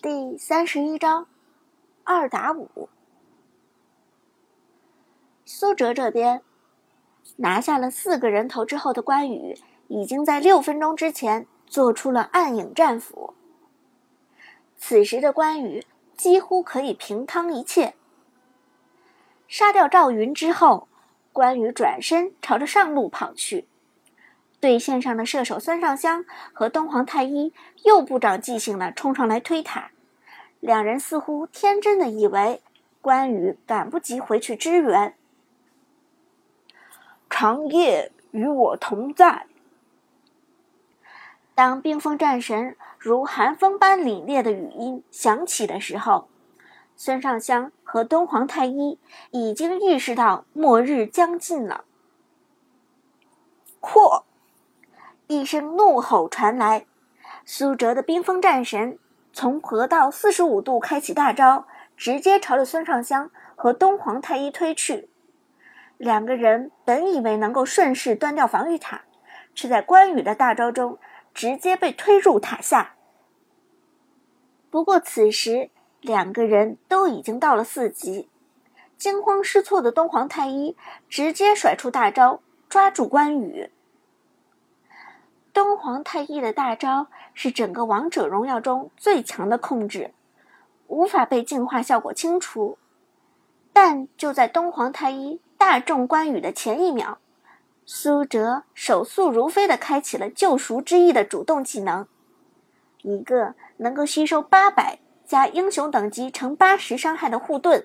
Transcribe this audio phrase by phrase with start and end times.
[0.00, 1.26] 第三十一章，
[2.04, 2.88] 二打五。
[5.44, 6.42] 苏哲这边
[7.36, 9.58] 拿下了四个人头之后的关羽，
[9.88, 13.34] 已经在六分钟之前做出了暗影战斧。
[14.76, 15.84] 此时的关羽
[16.16, 17.94] 几乎可以平汤一切。
[19.48, 20.86] 杀掉赵云之后，
[21.32, 23.67] 关羽转身朝着上路跑去。
[24.60, 27.52] 对线上的射手孙尚香和东皇太一
[27.84, 29.92] 又不长记性的冲上来推塔，
[30.60, 32.60] 两人似乎天真的以为
[33.00, 35.14] 关羽赶不及回去支援。
[37.30, 39.46] 长夜与我同在。
[41.54, 46.28] 当冰封战神如寒风般凛冽的语音响起的时候，
[46.96, 48.98] 孙尚香和东皇太一
[49.30, 51.84] 已经意识到末日将近了。
[53.80, 54.24] 扩！
[55.28, 56.86] 一声怒吼传来，
[57.44, 58.98] 苏哲的冰封战神
[59.30, 61.66] 从河道四十五度开启大招，
[61.98, 65.10] 直接朝着孙尚香和东皇太一推去。
[65.98, 69.02] 两个人本以为能够顺势端掉防御塔，
[69.54, 70.98] 却在关羽的大招中
[71.34, 72.94] 直接被推入塔下。
[74.70, 75.68] 不过此时
[76.00, 78.30] 两个人都已经到了四级，
[78.96, 80.74] 惊慌失措的东皇太一
[81.06, 82.40] 直接甩出大招
[82.70, 83.70] 抓住关羽。
[85.58, 90.12] 东皇太一的大招是整个王者荣耀中最强的控制，
[90.86, 92.78] 无法被净化效果清除。
[93.72, 97.18] 但就在东皇太一大中关羽的前一秒，
[97.84, 102.06] 苏哲手速如飞的开启了救赎之翼的主动技能，
[103.02, 107.84] 一个能够吸收八百加英雄等级乘八十伤害的护盾。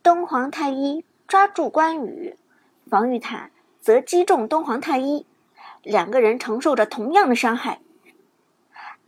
[0.00, 2.36] 东皇太一抓住关羽，
[2.88, 3.50] 防御塔。
[3.84, 5.26] 则击中东皇太一，
[5.82, 7.80] 两个人承受着同样的伤害，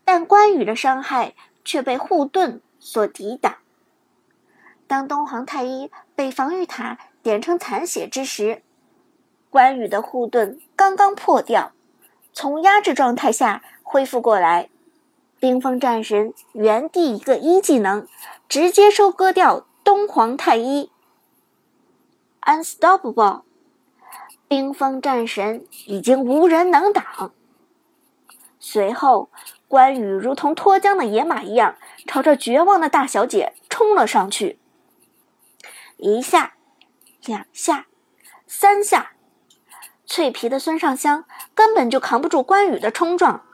[0.04, 1.32] 但关羽的伤害
[1.64, 3.54] 却被护盾所抵挡。
[4.86, 8.62] 当东皇太一被防御塔点成残血之时，
[9.48, 11.72] 关羽的护盾刚刚破掉，
[12.34, 14.68] 从压制状态下恢复过来，
[15.40, 18.06] 冰封战神原地一个一技能，
[18.46, 20.90] 直接收割掉东皇太一
[22.42, 23.40] ，unstoppable。
[24.48, 27.32] 冰封战神已经无人能挡。
[28.58, 29.30] 随后，
[29.68, 31.76] 关羽如同脱缰的野马一样，
[32.06, 34.58] 朝着绝望的大小姐冲了上去。
[35.98, 36.54] 一下，
[37.24, 37.86] 两下，
[38.46, 39.12] 三下，
[40.04, 41.24] 脆皮的孙尚香
[41.54, 43.44] 根本就扛不住关羽的冲撞，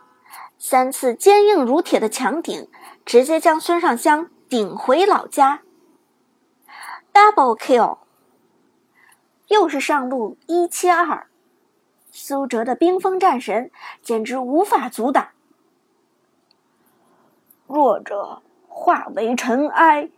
[0.58, 2.68] 三次坚硬如铁的强顶，
[3.04, 5.62] 直接将孙尚香顶回老家。
[7.12, 8.01] Double kill。
[9.52, 11.26] 又是上路一七二，
[12.10, 13.70] 苏哲的冰封战神
[14.00, 15.28] 简直无法阻挡。
[17.66, 20.08] 弱者化为尘埃。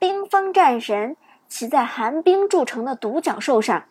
[0.00, 3.84] 冰封战神骑在寒冰铸成的独角兽上，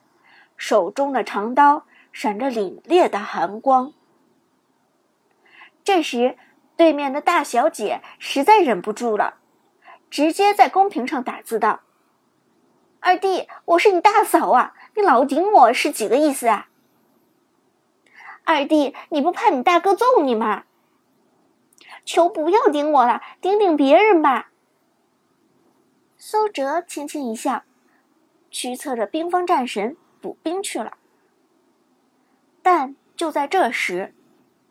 [0.57, 3.93] 手中的长刀闪着凛冽的寒光。
[5.85, 6.37] 这时，
[6.75, 9.35] 对面的大小姐实在忍不住了，
[10.09, 11.79] 直接在公屏上打字道。
[13.05, 14.73] 二弟，我是你大嫂啊！
[14.95, 16.69] 你老顶我是几个意思啊？
[18.45, 20.63] 二弟，你不怕你大哥揍你吗？
[22.03, 24.49] 求不要顶我了，顶顶别人吧。
[26.17, 27.61] 苏哲轻轻一笑，
[28.49, 30.97] 驱策着冰封战神补兵去了。
[32.63, 34.15] 但就在这时，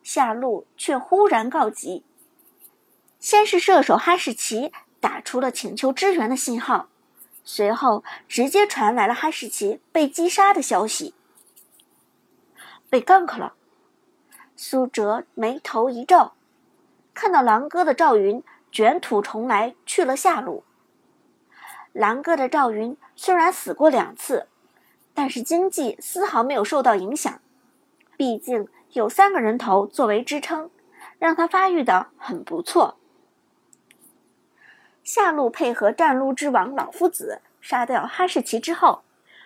[0.03, 2.05] 下路却忽然告急。
[3.21, 6.89] 先是射手哈士奇打出了请求支援的信号。
[7.45, 11.15] 随后，直接传来了哈士奇被击杀的消息。
[12.89, 13.55] 被 gank 了，
[14.57, 16.33] 苏哲眉头一皱，
[17.13, 20.65] 看到狼哥的赵云卷土重来去了下路。
[21.93, 24.49] 狼哥的赵云虽然死过两次，
[25.13, 27.41] 但是经济丝毫没有受到影响，
[28.17, 30.71] 毕竟有三个人头作为支撑，
[31.19, 32.97] 让他发育的很不错。
[35.05, 39.05] 下路配合战撸之王老夫子杀掉哈士奇之后，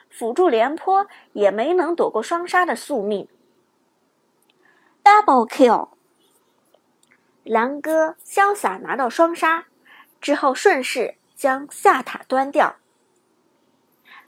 [0.08, 3.28] 辅助廉颇也没能躲过双杀的宿命。
[5.02, 5.88] Double kill，
[7.42, 9.66] 狼哥潇洒拿到双杀
[10.20, 12.76] 之后，顺势将下塔端掉。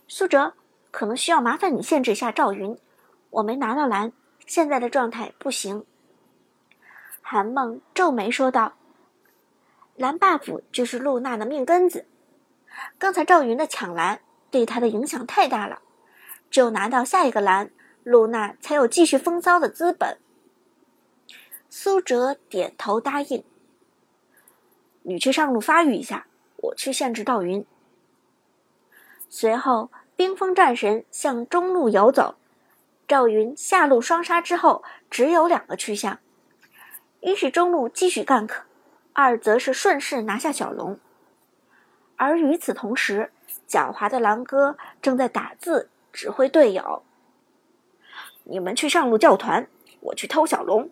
[0.08, 0.54] 苏哲，
[0.90, 2.76] 可能需要麻烦你限制一下赵云，
[3.30, 4.12] 我没拿到蓝，
[4.46, 5.86] 现在的状态不行。
[7.22, 8.72] 韩梦皱眉说道。
[10.00, 12.06] 蓝 buff 就是露娜的命根子，
[12.98, 15.82] 刚才赵云的抢蓝对他的影响太大了，
[16.50, 17.70] 只有拿到下一个蓝，
[18.02, 20.16] 露娜才有继续风骚的资本。
[21.68, 23.44] 苏哲点头答应。
[25.02, 26.26] 你去上路发育一下，
[26.56, 27.66] 我去限制赵云。
[29.28, 32.36] 随后，冰封战神向中路游走，
[33.06, 36.20] 赵云下路双杀之后，只有两个去向：
[37.20, 38.64] 一是中路继续干克，
[39.20, 40.98] 二则是顺势拿下小龙。
[42.16, 43.30] 而与此同时，
[43.68, 47.02] 狡猾的狼哥正在打字指挥队友
[48.44, 49.68] ：“你们去上路叫团，
[50.00, 50.88] 我去偷小龙。”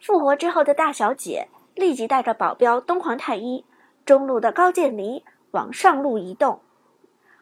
[0.00, 3.64] 复活之后的大小姐立即带着保镖东皇太一、
[4.06, 6.60] 中路的高渐离往上路移动。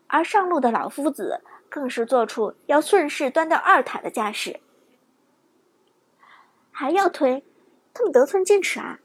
[0.07, 4.61] 而上路的老夫子更是做出要顺势端掉二塔的架势，
[6.71, 7.45] 还要推，
[7.93, 9.01] 他们得寸进尺啊！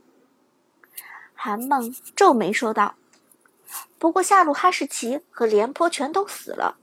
[1.43, 2.93] 韩梦皱眉说道
[3.97, 6.77] ：“不过下路哈士奇和廉颇全都死了，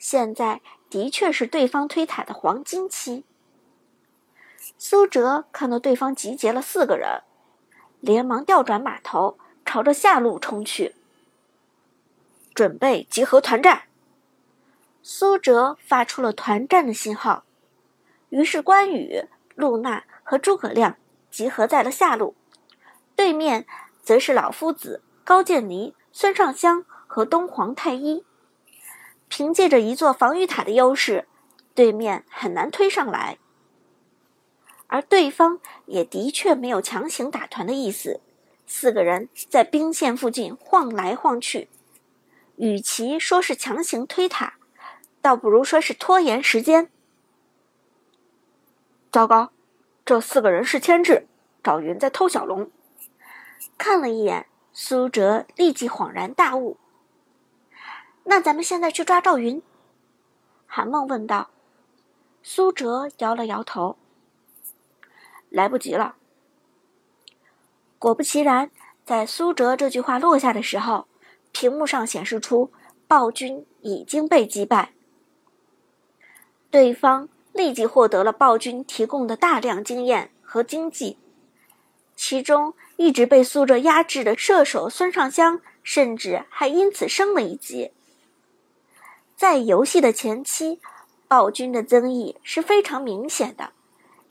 [0.00, 3.24] 现在的确是对方推塔的黄金期。”
[4.76, 7.22] 苏哲看到对方集结了四个人，
[8.00, 10.96] 连忙调转马头，朝着下路冲去。
[12.52, 13.84] 准备集合团战。
[15.04, 17.44] 苏哲发出了团战的信号，
[18.30, 20.96] 于是关羽、露娜和诸葛亮
[21.30, 22.34] 集合在了下路，
[23.14, 23.64] 对面
[24.10, 28.24] 则是老夫子、高渐离、孙尚香和东皇太一。
[29.28, 31.28] 凭借着一座防御塔的优势，
[31.76, 33.38] 对面很难推上来。
[34.88, 38.18] 而对方也的确没有强行打团的意思，
[38.66, 41.68] 四个人在兵线附近晃来晃去。
[42.56, 44.54] 与其说是强行推塔，
[45.22, 46.90] 倒不如说是拖延时间。
[49.12, 49.52] 糟糕，
[50.04, 51.28] 这四个人是牵制，
[51.62, 52.72] 赵云在偷小龙。
[53.78, 56.76] 看了一眼，苏哲立即恍然大悟。
[58.24, 59.62] 那咱们现在去抓赵云？
[60.66, 61.50] 韩梦问道。
[62.42, 63.96] 苏哲摇了摇头，
[65.48, 66.16] 来不及了。
[67.98, 68.70] 果不其然，
[69.04, 71.06] 在苏哲这句话落下的时候。
[71.52, 72.70] 屏幕上显示出
[73.08, 74.92] 暴君已经被击败，
[76.70, 81.18] 对方立即获得了暴君提供的大量经验和经济，
[82.14, 87.92] 其中一直被苏哲压制的射手孙尚香，甚至还因此升了一级。
[89.34, 90.82] 在游戏的前期，
[91.26, 93.70] 暴君的增益是非常明显的，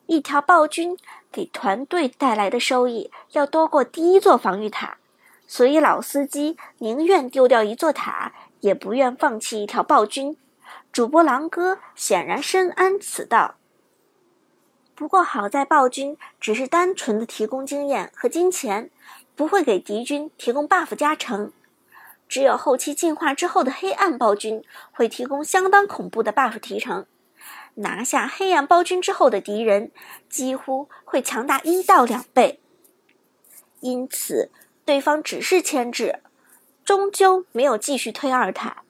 [0.05, 0.95] 一条暴君
[1.31, 4.97] 给团队带来的收益要多过第一座防御塔。
[5.47, 10.37] 所以，老司机宁愿丢掉一座塔，也不愿放弃一条暴君。
[10.91, 13.55] 主播狼哥显然深谙此道。
[14.99, 18.89] 不过好在暴君只是单纯的提供经验和金钱，
[19.33, 21.53] 不会给敌军提供 buff 加成。
[22.27, 24.61] 只有后期进化之后的黑暗暴君
[24.91, 27.05] 会提供相当恐怖的 buff 提成。
[27.75, 29.89] 拿下黑暗暴君之后的敌人，
[30.27, 32.59] 几乎会强大一到两倍。
[33.79, 34.51] 因此。
[34.83, 36.19] 对方只是牵制，
[36.83, 38.83] 终究没有继续推二塔。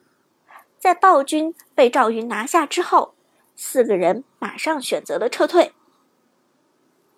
[0.80, 3.14] 在暴君被赵云拿下之后，
[3.56, 5.74] 四个人马上选择了撤退。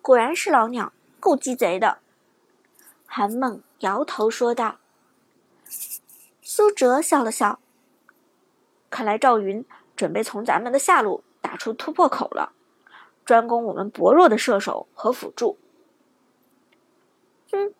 [0.02, 1.98] 果然是老鸟，够鸡贼的。
[3.06, 4.78] 韩梦摇头说道。
[6.42, 7.60] 苏哲笑了笑，
[8.90, 9.64] 看来赵云
[9.96, 12.52] 准备从咱们的下路打出突破口了，
[13.24, 15.56] 专攻我们薄弱的射手和辅助。
[17.50, 17.72] 哼。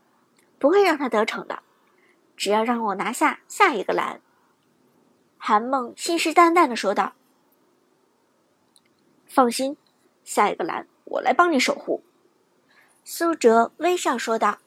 [0.61, 1.61] 不会让他得逞的，
[2.37, 4.21] 只要让我拿下下一个蓝。”
[5.37, 7.15] 韩梦信誓旦旦的说道。
[9.27, 9.77] “放心，
[10.23, 12.05] 下一个蓝我来帮你守护。”
[13.05, 14.59] 苏哲微笑说道。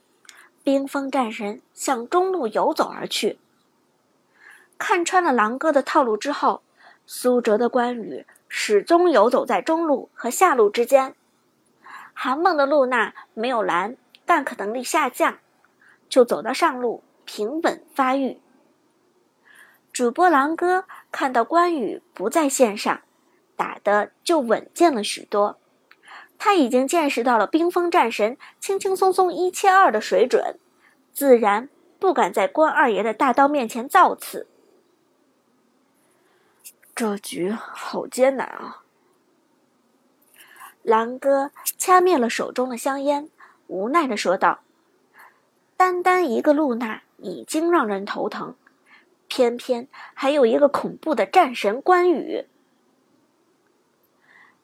[0.63, 3.37] 冰封战神向中路游走而去。
[4.79, 6.63] 看穿了狼哥的套路之后，
[7.05, 11.15] 苏哲的关羽始终游走在中路和下路之间。
[12.13, 15.37] 韩梦的露娜没有蓝，gank 能力下降。
[16.09, 18.39] 就走到上路，平稳发育。
[19.93, 23.01] 主播狼哥看到关羽不在线上，
[23.55, 25.59] 打的就稳健了许多。
[26.45, 30.59] 他已经见识到了冰封战神轻轻松松一切二的水准，
[31.11, 34.45] 自然不敢在关二爷的大刀面前造次。
[36.93, 38.83] 这局好艰难啊！
[40.83, 41.49] 狼哥
[41.79, 43.27] 掐灭了手中的香烟，
[43.65, 44.59] 无奈的说道。
[45.75, 48.53] 单单一个露娜已经让人头疼，
[49.27, 52.45] 偏偏还有一个恐怖的战神关羽。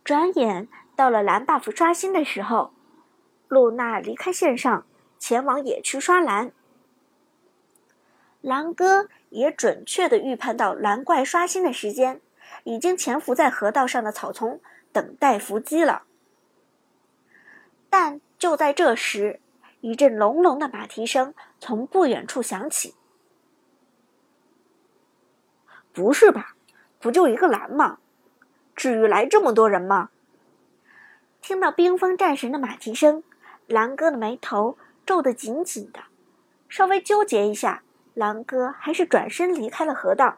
[0.04, 0.68] 转眼
[1.02, 2.74] 到了蓝 buff 刷新的时候，
[3.48, 4.86] 露娜离开线上，
[5.18, 6.52] 前往野区刷蓝。
[8.40, 12.22] 狼哥也准确的预判到蓝怪刷新的时间，
[12.66, 16.04] 已经潜伏在河道上的草丛等待伏击了。
[17.90, 19.40] 但就在这时，
[19.80, 22.94] 一阵隆隆的马蹄声从不远处响起。
[25.92, 26.56] 不是吧？
[27.00, 27.98] 不就一个蓝吗？
[28.76, 30.12] 至于来这么多人吗？
[31.42, 33.24] 听到冰封战神的马蹄声，
[33.68, 36.04] 狼哥的眉头皱得紧紧的。
[36.70, 37.84] 稍微纠结一下，
[38.14, 40.38] 狼哥还是转身离开了河道。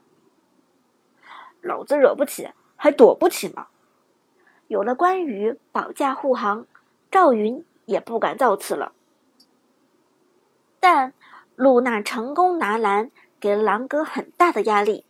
[1.62, 3.68] 老子惹不起，还躲不起吗？
[4.68, 6.66] 有了关羽保驾护航，
[7.12, 8.94] 赵云也不敢造次了。
[10.80, 11.14] 但
[11.56, 15.06] 露娜成功拿蓝，给了狼哥很大的压力。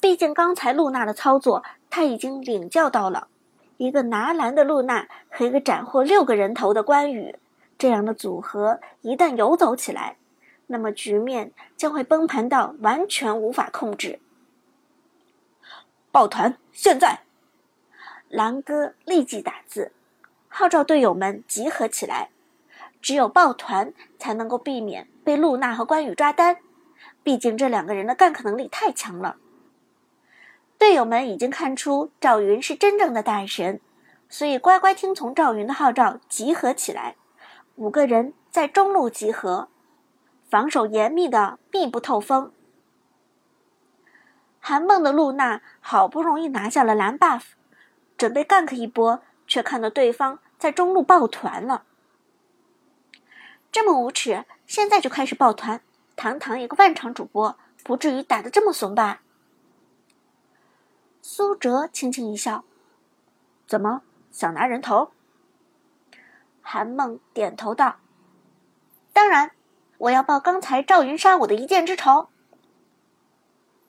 [0.00, 3.28] 毕竟刚才露娜的操作，他已经领教到了。
[3.76, 7.36] 一个拿蓝的露娜和一个斩获六个人头的关羽，
[7.76, 10.16] 这样的组合一旦游走起来，
[10.68, 14.20] 那么局面将会崩盘到完全无法控制。
[16.10, 17.20] 抱团，现在！
[18.28, 19.92] 狼哥立即打字，
[20.48, 22.30] 号召队友们集合起来。
[23.02, 26.56] 只有抱团才能够避免被露娜和关羽抓单，
[27.22, 29.36] 毕竟这两个人的干克能力太强了。
[30.84, 33.80] 队友们已经看出赵云是真正的大神，
[34.28, 37.16] 所以乖乖听从赵云的号召，集合起来。
[37.76, 39.68] 五个人在中路集合，
[40.50, 42.52] 防守严密的密不透风。
[44.60, 47.44] 韩梦的露娜好不容易拿下了蓝 buff，
[48.18, 51.84] 准备 gank 一波，却看到对方在中路抱团了。
[53.72, 55.80] 这么无耻，现在就开始抱团？
[56.14, 59.22] 堂堂一个万场主播，不至于打得这么怂吧？
[61.26, 62.66] 苏哲轻轻一笑
[63.66, 65.10] ：“怎么想拿人头？”
[66.60, 67.96] 韩梦点头道
[69.14, 69.52] ：“当然，
[69.96, 72.28] 我要报刚才赵云杀我的一箭之仇。”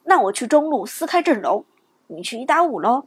[0.06, 1.66] 那我去中路撕开阵容，
[2.08, 3.06] 你去一打五喽。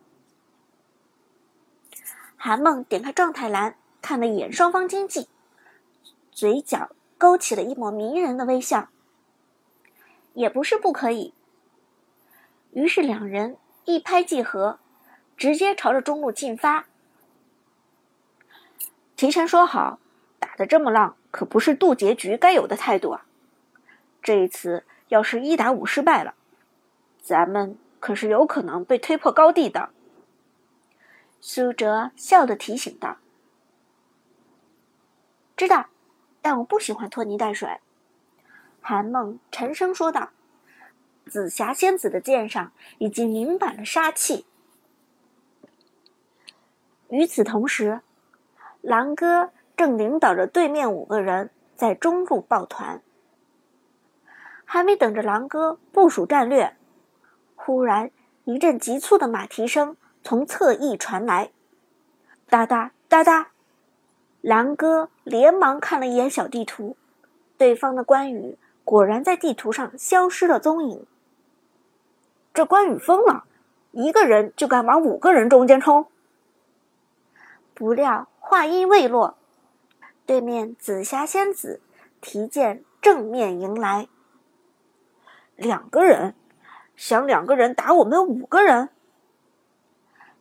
[2.36, 5.30] 韩梦点开状态栏，看了一眼双方经济，
[6.30, 8.90] 嘴角勾起了一抹迷人的微笑。
[10.34, 11.32] 也不是不可以。
[12.72, 13.56] 于是两人。
[13.88, 14.78] 一拍即合，
[15.34, 16.84] 直接朝着中路进发。
[19.16, 19.98] 提前说好，
[20.38, 23.24] 打的这么浪，可不是渡劫局该有的态度啊！
[24.22, 26.34] 这一次要是一打五失败了，
[27.22, 29.88] 咱们可是有可能被推破高地的。
[31.40, 33.16] 苏哲笑的提醒道
[35.56, 35.86] ：“知道，
[36.42, 37.80] 但我不喜欢拖泥带水。”
[38.82, 40.28] 韩梦沉声说道。
[41.28, 44.46] 紫霞仙子的剑上已经凝满了杀气。
[47.10, 48.00] 与此同时，
[48.80, 53.02] 狼哥正领导着对面五个人在中路抱团。
[54.64, 56.76] 还没等着狼哥部署战略，
[57.56, 58.10] 忽然
[58.44, 61.50] 一阵急促的马蹄声从侧翼传来，
[62.50, 63.48] 哒哒哒哒。
[64.42, 66.96] 狼哥连忙看了一眼小地图，
[67.56, 71.06] 对方的关羽果然在地图上消失了踪影。
[72.58, 73.44] 这关羽疯了，
[73.92, 76.08] 一个人就敢往五个人中间冲。
[77.72, 79.38] 不料话音未落，
[80.26, 81.80] 对面紫霞仙子
[82.20, 84.08] 提剑正面迎来。
[85.54, 86.34] 两个人，
[86.96, 88.88] 想两个人打我们五个人？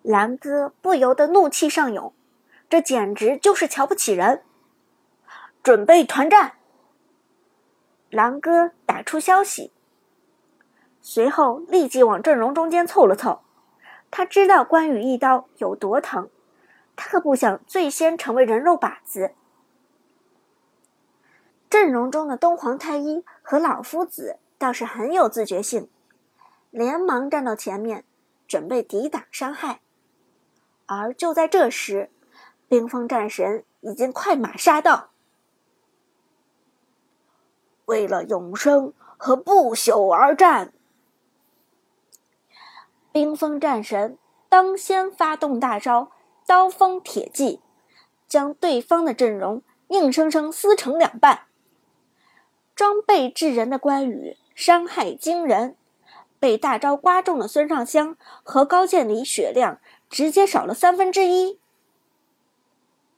[0.01, 2.11] 蓝哥不由得怒气上涌，
[2.67, 4.41] 这简直就是瞧不起人。
[5.61, 6.53] 准备团战。
[8.09, 9.71] 狼哥打出消息。
[11.09, 13.39] 随后立即往阵容中间凑了凑，
[14.11, 16.29] 他知道关羽一刀有多疼，
[16.97, 19.31] 他可不想最先成为人肉靶子。
[21.69, 25.89] 阵容中的东皇太一和老夫子倒是很有自觉性，
[26.71, 28.03] 连忙站到前面，
[28.45, 29.79] 准备抵挡伤害。
[30.87, 32.11] 而就在这时，
[32.67, 35.11] 冰封战神已经快马杀到，
[37.85, 40.73] 为了永生和不朽而战。
[43.17, 44.15] 冰封战神
[44.47, 46.11] 当先发动大招
[46.45, 47.61] “刀锋铁骑”，
[48.29, 51.47] 将对方的阵容硬生生撕成两半。
[52.75, 55.75] 装备致人的关羽伤害惊人，
[56.39, 59.79] 被大招刮中的孙尚香和高渐离血量
[60.11, 61.59] 直接少了三分之一。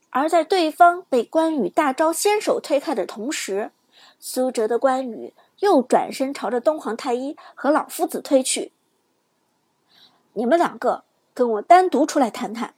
[0.08, 3.70] 而在对方被关羽大招先手推开的同时，
[4.18, 8.72] 苏哲的关羽又转身朝着东皇太一和老夫子推去。
[10.34, 12.74] 你们两个跟我单独出来谈谈。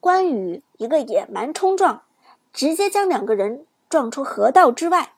[0.00, 2.02] 关羽一个野蛮冲撞，
[2.52, 5.14] 直接将两个人撞出河道之外。